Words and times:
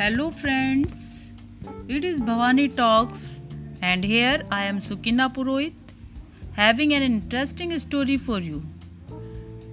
Hello 0.00 0.30
friends, 0.30 0.92
it 1.88 2.04
is 2.04 2.20
Bhavani 2.20 2.66
Talks 2.76 3.22
and 3.82 4.04
here 4.04 4.42
I 4.48 4.62
am 4.62 4.78
Sukina 4.78 5.24
Purohit 5.34 5.72
having 6.54 6.92
an 6.94 7.02
interesting 7.02 7.76
story 7.80 8.16
for 8.16 8.38
you. 8.38 8.62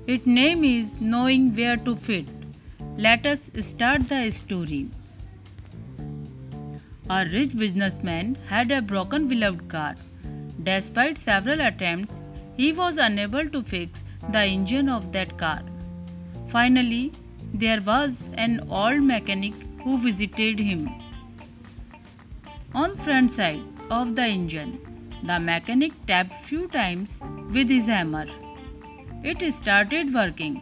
Its 0.07 0.25
name 0.25 0.63
is 0.63 0.99
Knowing 0.99 1.56
Where 1.56 1.78
to 1.78 1.96
Fit. 1.96 2.25
Let 2.97 3.28
us 3.28 3.38
start 3.60 4.10
the 4.10 4.31
story. 4.31 4.88
A 7.12 7.28
rich 7.31 7.55
businessman 7.55 8.35
had 8.47 8.71
a 8.71 8.81
broken 8.81 9.28
beloved 9.28 9.69
car. 9.69 9.96
Despite 10.63 11.19
several 11.19 11.62
attempts, 11.62 12.19
he 12.57 12.71
was 12.73 12.97
unable 12.97 13.47
to 13.49 13.62
fix 13.62 14.03
the 14.31 14.44
engine 14.44 14.89
of 14.89 15.12
that 15.13 15.37
car. 15.37 15.62
Finally, 16.48 17.13
there 17.53 17.79
was 17.81 18.27
an 18.37 18.59
old 18.71 19.03
mechanic 19.03 19.53
who 19.85 19.98
visited 19.99 20.59
him. 20.59 20.89
On 22.84 22.95
front 23.07 23.31
side 23.31 23.62
of 23.89 24.16
the 24.16 24.23
engine, 24.23 24.71
the 25.23 25.39
mechanic 25.39 25.93
tapped 26.07 26.34
few 26.45 26.67
times 26.70 27.20
with 27.53 27.70
his 27.70 27.85
hammer. 27.85 28.26
It 29.23 29.43
started 29.53 30.12
working. 30.13 30.55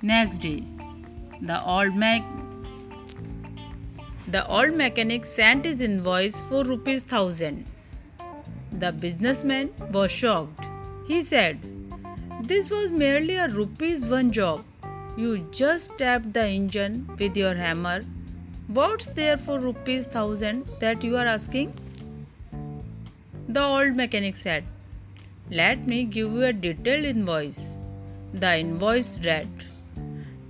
Next 0.00 0.38
day, 0.38 0.62
the 1.40 1.58
old 1.74 1.96
mech 2.04 2.22
the 4.36 4.46
old 4.46 4.74
mechanic 4.76 5.26
sent 5.26 5.64
his 5.64 5.80
invoice 5.80 6.40
for 6.44 6.64
rupees 6.64 7.02
thousand. 7.02 7.66
The 8.84 8.92
businessman 8.92 9.70
was 9.90 10.10
shocked. 10.10 10.66
He 11.08 11.20
said, 11.20 11.58
This 12.44 12.70
was 12.70 12.90
merely 12.90 13.36
a 13.36 13.48
rupees 13.48 14.06
one 14.06 14.32
job. 14.32 14.64
You 15.16 15.36
just 15.50 15.98
tapped 15.98 16.32
the 16.32 16.46
engine 16.46 17.06
with 17.18 17.36
your 17.36 17.54
hammer 17.54 18.04
What's 18.74 19.06
there 19.16 19.36
for 19.36 19.58
rupees 19.58 20.06
thousand 20.06 20.66
that 20.80 21.04
you 21.04 21.16
are 21.18 21.26
asking? 21.26 21.74
The 23.46 23.62
old 23.62 23.96
mechanic 23.96 24.34
said, 24.34 24.64
Let 25.50 25.86
me 25.86 26.04
give 26.04 26.32
you 26.32 26.44
a 26.44 26.54
detailed 26.54 27.04
invoice. 27.04 27.74
The 28.32 28.56
invoice 28.60 29.18
read, 29.26 29.48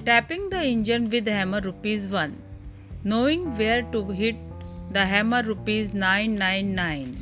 Tapping 0.05 0.51
the 0.51 0.63
engine 0.63 1.11
with 1.11 1.27
hammer 1.27 1.61
rupees 1.63 2.07
1, 2.07 2.37
knowing 3.03 3.57
where 3.59 3.83
to 3.91 4.05
hit 4.11 4.37
the 4.93 5.05
hammer 5.05 5.43
rupees 5.43 5.93
999. 5.93 7.17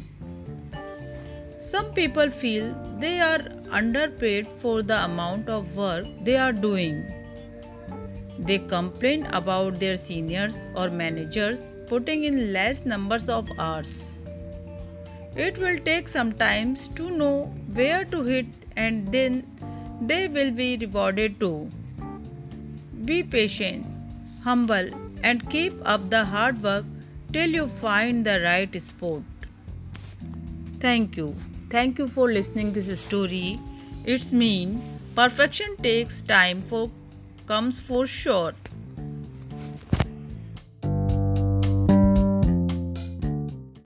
Some 1.61 1.95
people 1.95 2.29
feel 2.29 2.75
they 2.99 3.21
are 3.21 3.41
underpaid 3.71 4.47
for 4.47 4.83
the 4.83 5.03
amount 5.05 5.49
of 5.49 5.75
work 5.75 6.05
they 6.25 6.37
are 6.37 6.53
doing. 6.53 7.03
They 8.47 8.59
complain 8.59 9.27
about 9.27 9.79
their 9.81 9.97
seniors 9.97 10.67
or 10.75 10.89
managers 10.91 11.61
putting 11.89 12.25
in 12.25 12.53
less 12.53 12.87
numbers 12.87 13.29
of 13.29 13.51
hours. 13.59 14.15
It 15.37 15.59
will 15.59 15.79
take 15.79 16.09
some 16.09 16.33
time 16.33 16.75
to 16.97 17.11
know 17.11 17.45
where 17.75 18.05
to 18.07 18.23
hit 18.23 18.47
and 18.77 19.13
then 19.13 19.45
they 20.01 20.29
will 20.29 20.51
be 20.51 20.77
rewarded 20.77 21.39
too. 21.39 21.71
Be 23.05 23.23
patient, 23.23 23.87
humble, 24.43 24.91
and 25.23 25.49
keep 25.51 25.75
up 25.85 26.09
the 26.11 26.25
hard 26.25 26.63
work 26.63 26.85
till 27.33 27.51
you 27.51 27.67
find 27.67 28.25
the 28.25 28.41
right 28.41 28.81
spot. 28.83 29.23
Thank 30.81 31.17
you. 31.17 31.37
Thank 31.69 31.99
you 31.99 32.09
for 32.09 32.33
listening 32.33 32.73
this 32.73 33.01
story. 33.01 33.61
It's 34.05 34.33
mean 34.33 34.83
perfection 35.15 35.77
takes 35.77 36.23
time 36.23 36.63
for 36.63 36.91
comes 37.51 37.81
for 37.81 38.07
sure. 38.07 38.55